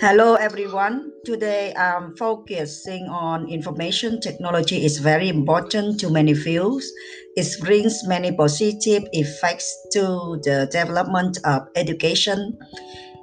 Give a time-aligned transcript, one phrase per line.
[0.00, 1.10] Hello everyone.
[1.24, 6.86] Today I'm focusing on information technology is very important to many fields.
[7.34, 12.56] It brings many positive effects to the development of education.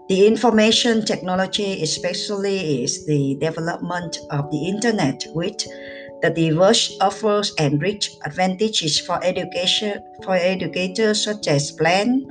[0.09, 5.63] The information technology especially is the development of the internet which
[6.21, 12.27] the diverse offers and rich advantages for education for educators such as plan,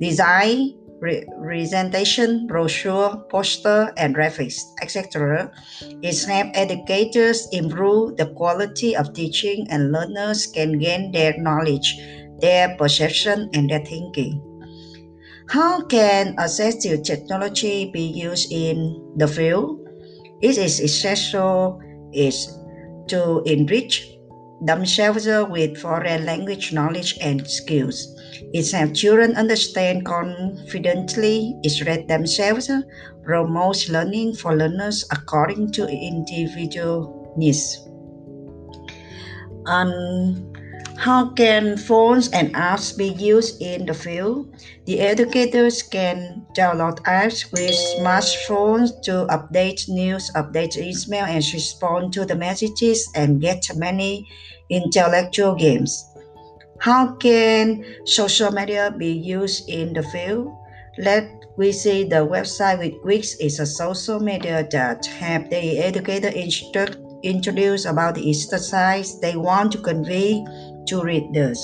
[0.00, 0.78] design,
[1.42, 5.50] presentation, brochure, poster, and graphics, etc.
[6.02, 11.98] It helps educators improve the quality of teaching and learners can gain their knowledge,
[12.40, 14.40] their perception, and their thinking.
[15.48, 19.80] How can assistive technology be used in the field?
[20.40, 21.80] It is essential
[22.12, 22.48] is
[23.08, 24.13] to enrich
[24.66, 28.14] themselves with foreign language knowledge and skills.
[28.52, 32.70] It helps children understand confidently, express themselves,
[33.22, 37.80] promotes learning for learners according to individual needs.
[39.66, 40.53] And
[40.96, 44.54] how can phones and apps be used in the field?
[44.86, 52.24] The educators can download apps with smartphones to update news, update email, and respond to
[52.24, 54.26] the messages and get many
[54.70, 56.04] intellectual games.
[56.78, 60.54] How can social media be used in the field?
[60.98, 66.28] Let we see the website with Wix is a social media that have the educator
[66.28, 70.44] instruct, introduce about the exercise they want to convey
[70.86, 71.60] to readers.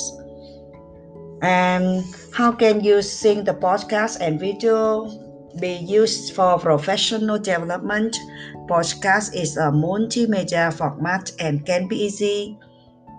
[1.43, 2.05] And
[2.35, 5.09] how can you sing the podcast and video
[5.59, 8.17] be used for professional development?
[8.69, 12.59] Podcast is a multimedia format and can be easy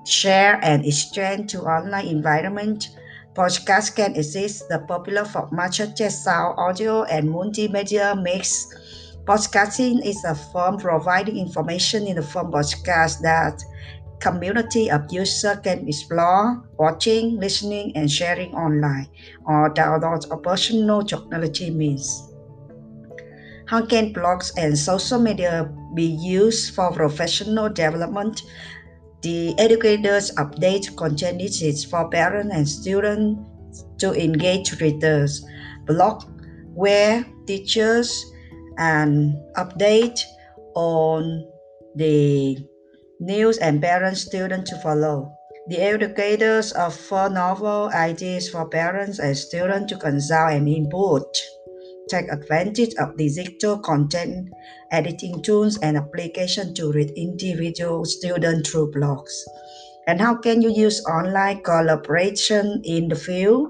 [0.05, 2.89] share and exchange to online environment.
[3.33, 8.67] Podcast can assist the popular format such as sound, audio, and multimedia mix.
[9.25, 13.61] Podcasting is a form providing information in the form podcast that
[14.21, 19.07] community of users can explore, watching, listening, and sharing online
[19.45, 22.31] or download a personal technology means.
[23.65, 28.43] How can blogs and social media be used for professional development?
[29.21, 33.39] The educators update content needs for parents and students
[33.99, 35.45] to engage readers.
[35.85, 36.23] Blog
[36.73, 38.25] where teachers
[38.77, 40.19] and update
[40.75, 41.45] on
[41.95, 42.57] the
[43.21, 45.31] news and parents students to follow.
[45.67, 51.23] The educators offer novel ideas for parents and students to consult and input
[52.09, 54.49] take advantage of digital content
[54.91, 59.31] editing tools and applications to reach individual students through blogs.
[60.07, 63.69] And how can you use online collaboration in the field?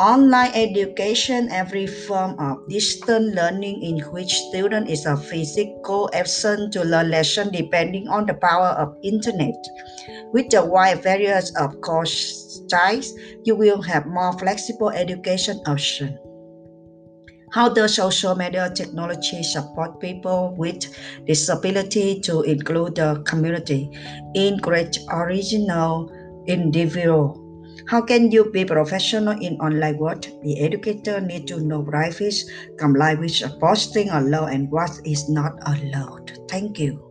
[0.00, 6.82] Online education, every form of distance learning in which student is a physical absent to
[6.82, 9.52] learn lesson depending on the power of internet.
[10.32, 13.12] With a wide variety of course types,
[13.44, 16.16] you will have more flexible education options.
[17.52, 20.80] How does social media technology support people with
[21.26, 23.90] disability to include the community
[24.34, 26.10] in great original
[26.46, 27.49] individual?
[27.88, 30.26] How can you be professional in online world?
[30.42, 32.14] The educator need to know right
[32.78, 36.32] comply with posting allowed and what is not allowed.
[36.48, 37.09] Thank you.